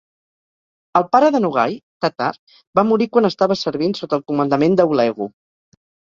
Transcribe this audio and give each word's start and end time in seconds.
El 0.99 1.03
pare 1.15 1.27
de 1.35 1.41
Nogai, 1.43 1.75
Tatar, 2.05 2.29
va 2.81 2.85
morir 2.93 3.09
quan 3.13 3.29
estava 3.31 3.59
servint 3.61 3.95
sota 4.01 4.21
el 4.21 4.27
comandament 4.33 4.81
de 4.83 4.89
Hulegu. 4.91 5.31